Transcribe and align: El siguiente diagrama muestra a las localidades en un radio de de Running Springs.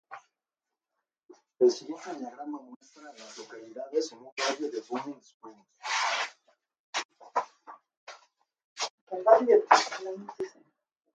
El 1.59 1.69
siguiente 1.71 2.15
diagrama 2.15 2.59
muestra 2.59 3.07
a 3.07 3.13
las 3.13 3.37
localidades 3.37 4.11
en 4.13 4.17
un 4.17 4.31
radio 4.35 4.65
de 4.65 4.71
de 4.71 4.81
Running 4.89 5.21
Springs. 5.21 5.67